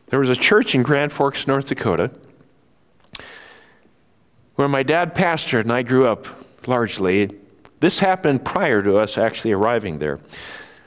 [0.08, 2.10] There was a church in Grand Forks, North Dakota,
[4.56, 6.26] where my dad pastored and I grew up
[6.68, 7.30] largely.
[7.80, 10.20] This happened prior to us actually arriving there.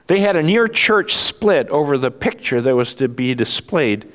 [0.07, 4.11] They had a near church split over the picture that was to be displayed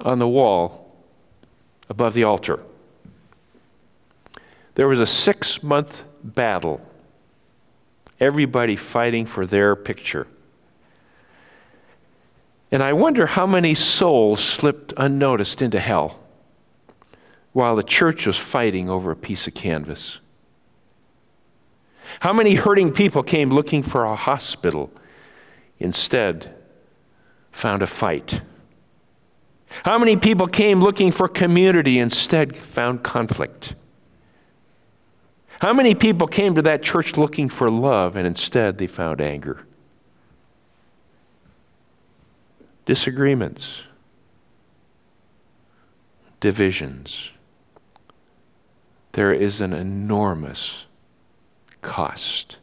[0.00, 0.94] on the wall
[1.88, 2.60] above the altar.
[4.74, 6.80] There was a six month battle,
[8.18, 10.26] everybody fighting for their picture.
[12.72, 16.20] And I wonder how many souls slipped unnoticed into hell
[17.52, 20.20] while the church was fighting over a piece of canvas.
[22.20, 24.90] How many hurting people came looking for a hospital,
[25.80, 26.54] instead,
[27.50, 28.42] found a fight?
[29.84, 33.74] How many people came looking for community, instead, found conflict?
[35.60, 39.66] How many people came to that church looking for love, and instead, they found anger?
[42.86, 43.84] Disagreements,
[46.40, 47.30] divisions.
[49.12, 50.86] There is an enormous
[51.82, 52.58] cost.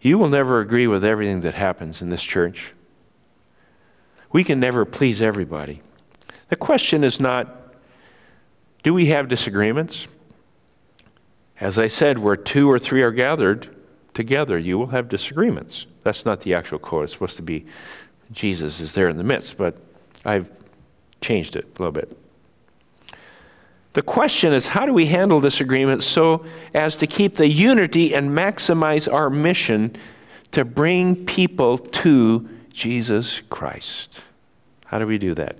[0.00, 2.72] You will never agree with everything that happens in this church.
[4.30, 5.82] We can never please everybody.
[6.48, 7.54] The question is not
[8.82, 10.06] do we have disagreements?
[11.60, 13.68] As I said, where two or three are gathered
[14.14, 15.86] together, you will have disagreements.
[16.04, 17.04] That's not the actual quote.
[17.04, 17.66] It's supposed to be
[18.30, 19.76] Jesus is there in the midst, but
[20.24, 20.50] I've
[21.20, 22.16] changed it a little bit.
[23.94, 28.30] The question is how do we handle disagreement so as to keep the unity and
[28.30, 29.96] maximize our mission
[30.52, 34.20] to bring people to Jesus Christ?
[34.86, 35.56] How do we do that?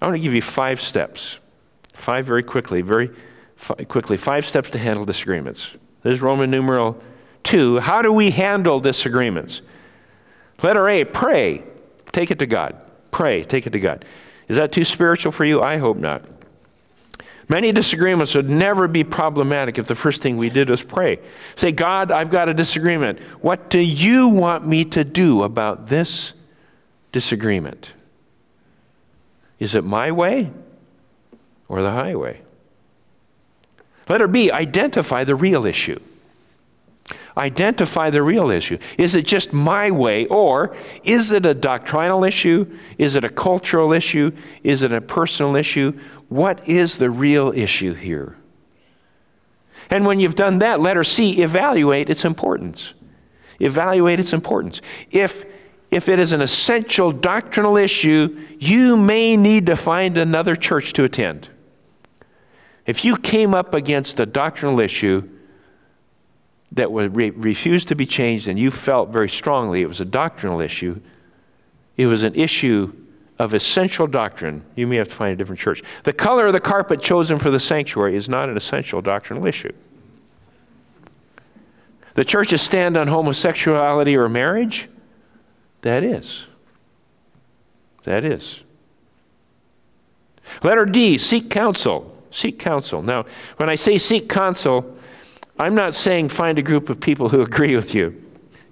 [0.00, 1.38] I want to give you five steps.
[1.94, 3.10] Five very quickly, very
[3.88, 4.16] quickly.
[4.16, 5.76] Five steps to handle disagreements.
[6.02, 7.00] This is Roman numeral
[7.42, 7.78] two.
[7.78, 9.62] How do we handle disagreements?
[10.62, 11.62] Letter A, pray.
[12.12, 12.76] Take it to God.
[13.10, 13.44] Pray.
[13.44, 14.04] Take it to God.
[14.48, 15.62] Is that too spiritual for you?
[15.62, 16.24] I hope not.
[17.52, 21.18] Many disagreements would never be problematic if the first thing we did was pray.
[21.54, 23.18] Say, God, I've got a disagreement.
[23.42, 26.32] What do you want me to do about this
[27.12, 27.92] disagreement?
[29.58, 30.50] Is it my way
[31.68, 32.40] or the highway?
[34.08, 36.00] Letter B, identify the real issue.
[37.36, 38.78] Identify the real issue.
[38.96, 42.78] Is it just my way, or is it a doctrinal issue?
[42.96, 44.32] Is it a cultural issue?
[44.62, 45.98] Is it a personal issue?
[46.32, 48.38] What is the real issue here?
[49.90, 52.94] And when you've done that, letter C, evaluate its importance.
[53.60, 54.80] Evaluate its importance.
[55.10, 55.44] If,
[55.90, 61.04] if it is an essential doctrinal issue, you may need to find another church to
[61.04, 61.50] attend.
[62.86, 65.28] If you came up against a doctrinal issue
[66.72, 70.06] that would re- refuse to be changed and you felt very strongly it was a
[70.06, 70.98] doctrinal issue,
[71.98, 72.90] it was an issue
[73.42, 75.82] of essential doctrine, you may have to find a different church.
[76.04, 79.72] The color of the carpet chosen for the sanctuary is not an essential doctrinal issue.
[82.14, 84.88] The church's stand on homosexuality or marriage,
[85.80, 86.44] that is.
[88.04, 88.62] That is.
[90.62, 92.16] Letter D, seek counsel.
[92.30, 93.02] Seek counsel.
[93.02, 93.24] Now,
[93.56, 94.96] when I say seek counsel,
[95.58, 98.21] I'm not saying find a group of people who agree with you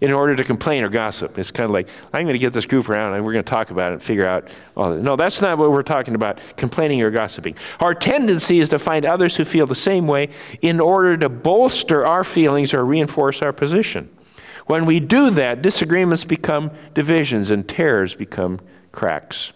[0.01, 1.39] in order to complain or gossip.
[1.39, 3.51] It's kind of like, I'm going to get this group around and we're going to
[3.51, 5.03] talk about it and figure out all this.
[5.03, 7.57] No, that's not what we're talking about, complaining or gossiping.
[7.81, 10.31] Our tendency is to find others who feel the same way
[10.63, 14.09] in order to bolster our feelings or reinforce our position.
[14.67, 18.61] When we do that, disagreements become divisions and tears become
[18.93, 19.53] cracks.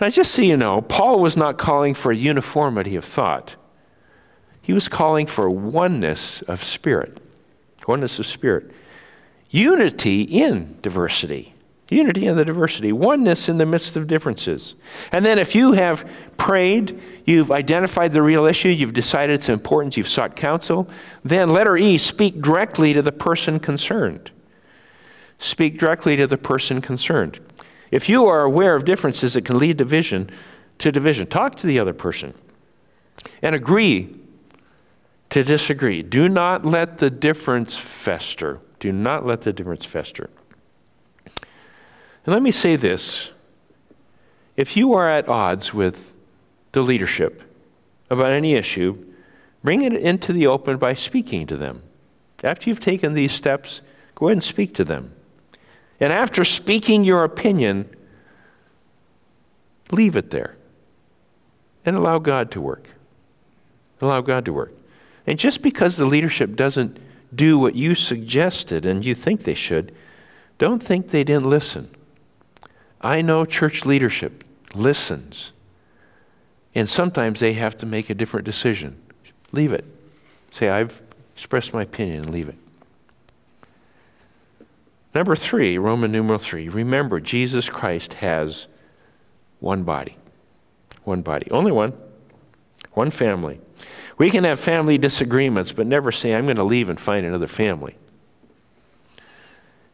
[0.00, 3.56] Now, just so you know, Paul was not calling for uniformity of thought.
[4.60, 7.20] He was calling for oneness of spirit.
[7.86, 8.70] Oneness of spirit.
[9.50, 11.54] Unity in diversity.
[11.88, 12.92] Unity in the diversity.
[12.92, 14.74] Oneness in the midst of differences.
[15.12, 19.96] And then, if you have prayed, you've identified the real issue, you've decided it's important,
[19.96, 20.88] you've sought counsel,
[21.24, 24.32] then letter E, speak directly to the person concerned.
[25.38, 27.38] Speak directly to the person concerned.
[27.90, 30.28] If you are aware of differences that can lead division
[30.78, 32.34] to division, talk to the other person
[33.42, 34.14] and agree
[35.36, 36.02] to disagree.
[36.02, 38.58] Do not let the difference fester.
[38.80, 40.30] Do not let the difference fester.
[41.26, 43.32] And let me say this
[44.56, 46.14] if you are at odds with
[46.72, 47.42] the leadership
[48.08, 48.96] about any issue,
[49.62, 51.82] bring it into the open by speaking to them.
[52.42, 53.82] After you've taken these steps,
[54.14, 55.12] go ahead and speak to them.
[56.00, 57.94] And after speaking your opinion,
[59.90, 60.56] leave it there
[61.84, 62.94] and allow God to work.
[64.00, 64.72] Allow God to work.
[65.26, 66.98] And just because the leadership doesn't
[67.34, 69.94] do what you suggested and you think they should,
[70.58, 71.90] don't think they didn't listen.
[73.00, 75.52] I know church leadership listens.
[76.74, 79.00] And sometimes they have to make a different decision.
[79.52, 79.84] Leave it.
[80.50, 81.02] Say, I've
[81.34, 82.56] expressed my opinion and leave it.
[85.14, 88.66] Number three, Roman numeral three, remember Jesus Christ has
[89.60, 90.16] one body.
[91.04, 91.50] One body.
[91.50, 91.94] Only one.
[92.92, 93.60] One family.
[94.18, 97.46] We can have family disagreements, but never say, I'm going to leave and find another
[97.46, 97.96] family.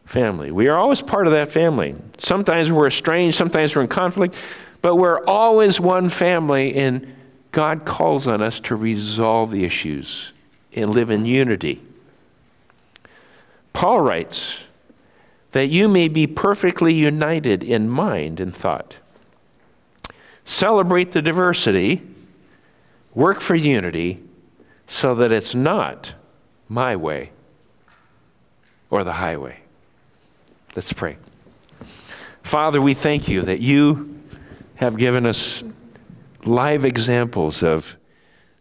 [0.05, 0.51] Family.
[0.51, 1.97] We are always part of that family.
[2.19, 4.37] Sometimes we're estranged, sometimes we're in conflict,
[4.81, 7.15] but we're always one family, and
[7.51, 10.33] God calls on us to resolve the issues
[10.75, 11.81] and live in unity.
[13.73, 14.67] Paul writes,
[15.53, 18.97] that you may be perfectly united in mind and thought.
[20.45, 22.03] Celebrate the diversity,
[23.15, 24.23] work for unity,
[24.87, 26.15] so that it's not
[26.69, 27.31] my way
[28.91, 29.61] or the highway.
[30.75, 31.17] Let's pray.
[32.43, 34.21] Father, we thank you that you
[34.77, 35.63] have given us
[36.45, 37.97] live examples of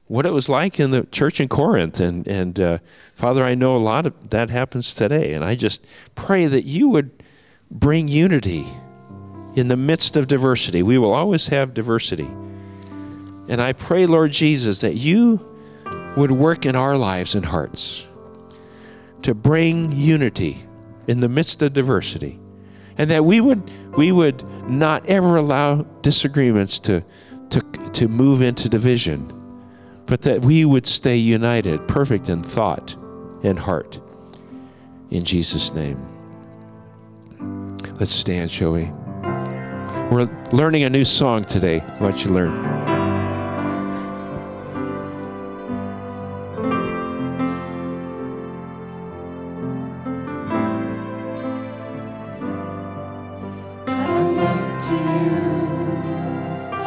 [0.07, 1.99] what it was like in the church in Corinth.
[1.99, 2.77] And, and uh,
[3.13, 5.33] Father, I know a lot of that happens today.
[5.33, 5.85] And I just
[6.15, 7.11] pray that you would
[7.71, 8.65] bring unity
[9.55, 10.83] in the midst of diversity.
[10.83, 12.29] We will always have diversity.
[13.51, 15.39] And I pray, Lord Jesus, that you
[16.17, 18.07] would work in our lives and hearts
[19.21, 20.65] to bring unity
[21.07, 22.39] in the midst of diversity.
[22.97, 27.03] And that we would, we would not ever allow disagreements to,
[27.51, 27.61] to,
[27.93, 29.37] to move into division
[30.11, 32.97] but that we would stay united, perfect in thought
[33.43, 34.01] and heart.
[35.09, 35.97] In Jesus' name.
[37.97, 38.91] Let's stand, shall we?
[40.11, 41.79] We're learning a new song today.
[41.79, 42.80] Why don't you learn?
[54.91, 55.41] to you.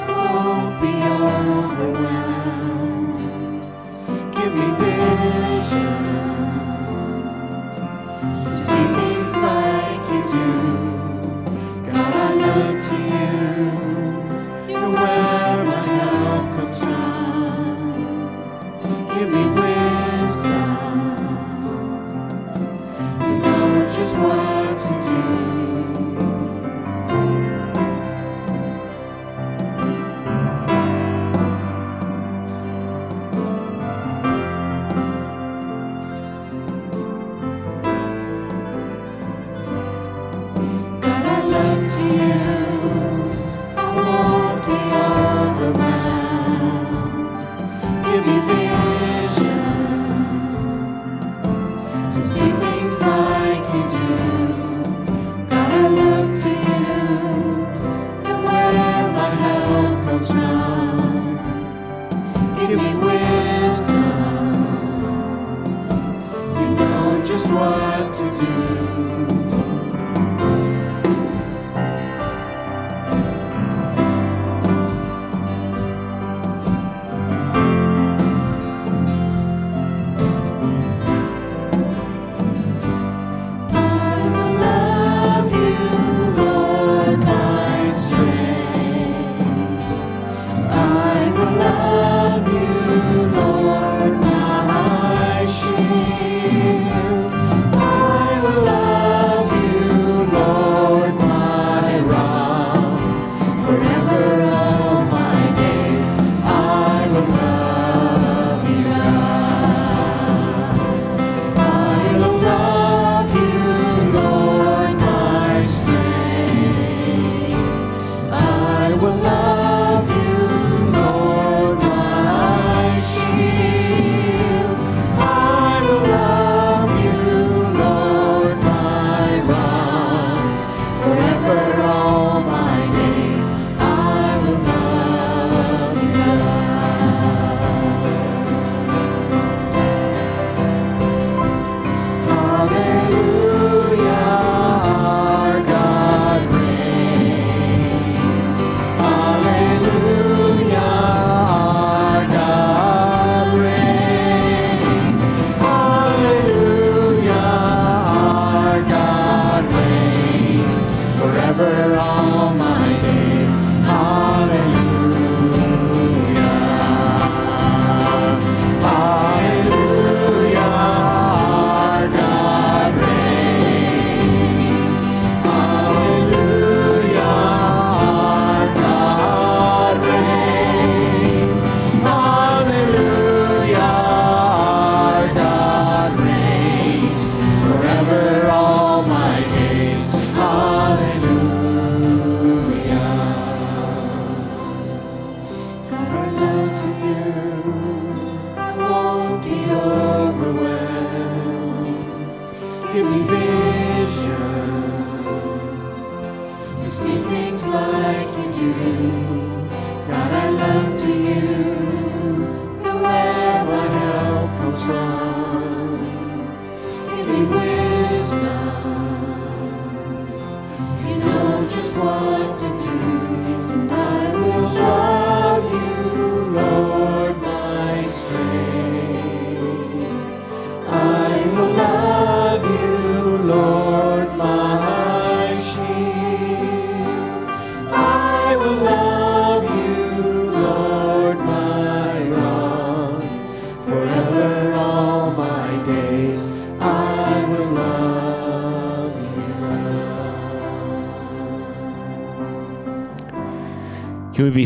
[0.08, 2.23] Oh, be overwhelmed.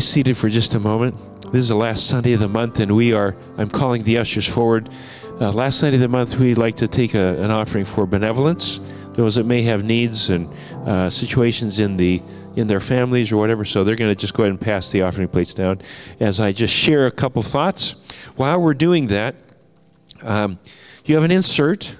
[0.09, 1.15] Seated for just a moment?
[1.51, 4.47] This is the last Sunday of the month, and we are, I'm calling the ushers
[4.47, 4.89] forward.
[5.39, 8.79] Uh, last Sunday of the month, we'd like to take a, an offering for benevolence,
[9.13, 10.47] those that may have needs and
[10.87, 12.21] uh, situations in the
[12.55, 13.63] in their families or whatever.
[13.63, 15.79] So they're going to just go ahead and pass the offering plates down
[16.19, 18.03] as I just share a couple thoughts.
[18.35, 19.35] While we're doing that,
[20.23, 20.57] um,
[21.05, 21.95] you have an insert,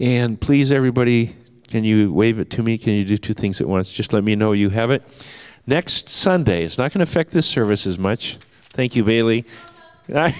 [0.00, 1.36] and please, everybody,
[1.68, 2.78] can you wave it to me?
[2.78, 3.92] Can you do two things at once?
[3.92, 5.02] Just let me know you have it
[5.68, 6.64] next Sunday.
[6.64, 8.38] It's not going to affect this service as much.
[8.70, 9.44] Thank you, Bailey.
[10.14, 10.30] uh,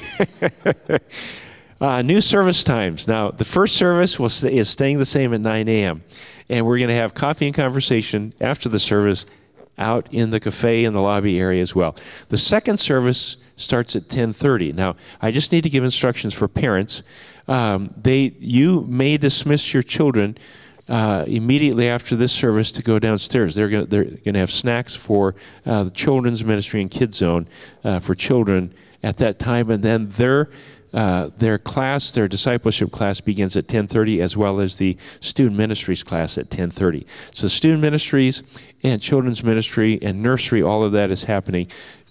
[2.02, 3.06] new service times.
[3.06, 6.02] Now, the first service will st- is staying the same at 9 a.m.,
[6.48, 9.26] and we're going to have coffee and conversation after the service
[9.76, 11.94] out in the cafe in the lobby area as well.
[12.30, 14.74] The second service starts at 10:30.
[14.74, 17.02] Now, I just need to give instructions for parents.
[17.46, 20.38] Um, they, you may dismiss your children
[20.88, 23.54] uh, immediately after this service to go downstairs.
[23.54, 25.34] They're going to have snacks for
[25.66, 27.46] uh, the children's ministry and kids zone
[27.84, 28.72] uh, for children
[29.02, 30.48] at that time, and then their
[30.92, 36.02] uh, their class, their discipleship class, begins at 10:30, as well as the student ministries
[36.02, 37.04] class at 10:30.
[37.34, 38.42] So, student ministries
[38.82, 41.66] and children's ministry and nursery, all of that is happening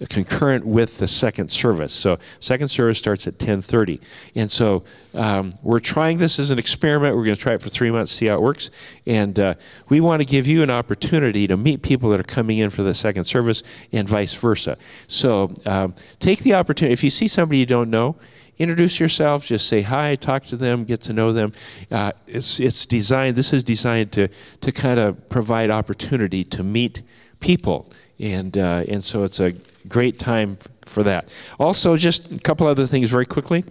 [0.09, 1.91] concurrent with the second service.
[1.93, 3.99] So, second service starts at 10:30,
[4.35, 4.83] and so
[5.15, 7.15] um, we're trying this as an experiment.
[7.15, 8.69] We're going to try it for three months, see how it works,
[9.07, 9.53] and uh,
[9.89, 12.83] we want to give you an opportunity to meet people that are coming in for
[12.83, 14.77] the second service, and vice versa.
[15.07, 16.93] So, um, take the opportunity.
[16.93, 18.17] If you see somebody you don't know
[18.57, 21.53] introduce yourself, just say hi, talk to them, get to know them.
[21.91, 24.27] Uh, it's, it's designed, this is designed to,
[24.61, 27.01] to kind of provide opportunity to meet
[27.39, 27.89] people.
[28.19, 29.53] And, uh, and so it's a
[29.87, 31.29] great time for that.
[31.59, 33.63] Also, just a couple other things very quickly.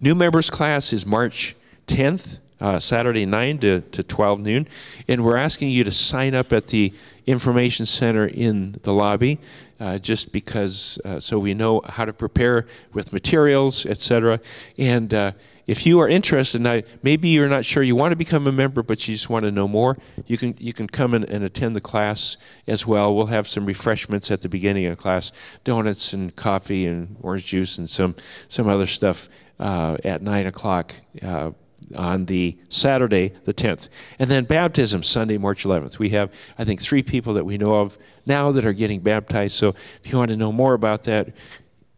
[0.00, 1.56] New members class is March
[1.86, 2.38] 10th.
[2.60, 4.66] Uh, Saturday 9 to, to 12 noon.
[5.06, 6.92] And we're asking you to sign up at the
[7.24, 9.38] information center in the lobby
[9.80, 14.40] uh, just because uh, so we know how to prepare with materials, etc.
[14.76, 15.32] And uh,
[15.66, 16.62] if you are interested,
[17.02, 19.50] maybe you're not sure you want to become a member, but you just want to
[19.50, 23.14] know more, you can you can come and, and attend the class as well.
[23.14, 25.30] We'll have some refreshments at the beginning of class,
[25.64, 28.16] donuts and coffee and orange juice and some
[28.48, 29.28] some other stuff
[29.60, 31.50] uh, at nine o'clock uh,
[31.94, 33.88] on the Saturday, the 10th.
[34.18, 35.98] And then baptism, Sunday, March 11th.
[35.98, 39.54] We have, I think, three people that we know of now that are getting baptized.
[39.54, 41.32] So if you want to know more about that,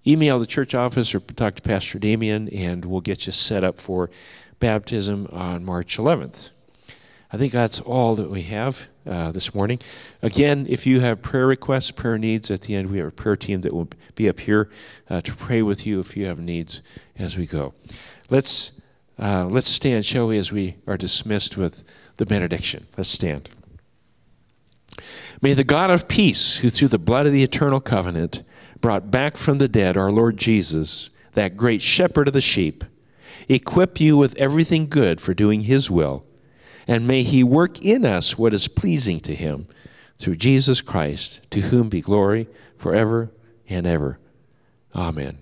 [0.07, 3.79] email the church office or talk to Pastor Damien, and we'll get you set up
[3.79, 4.11] for
[4.59, 6.51] baptism on March 11th.
[7.33, 9.79] I think that's all that we have uh, this morning.
[10.21, 13.37] Again, if you have prayer requests, prayer needs, at the end we have a prayer
[13.37, 14.69] team that will be up here
[15.09, 16.83] uh, to pray with you if you have needs
[17.19, 17.73] as we go.
[18.29, 18.80] Let's
[19.21, 21.85] uh, let's stand, shall we, as we are dismissed with
[22.17, 22.87] the benediction.
[22.97, 23.51] Let's stand.
[25.43, 28.43] May the God of peace, who through the blood of the eternal covenant
[28.81, 32.85] brought back from the dead our Lord Jesus, that great shepherd of the sheep,
[33.49, 36.25] equip you with everything good for doing his will,
[36.87, 39.67] and may he work in us what is pleasing to him
[40.19, 43.31] through Jesus Christ, to whom be glory forever
[43.69, 44.19] and ever.
[44.95, 45.39] Amen.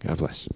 [0.00, 0.48] God bless.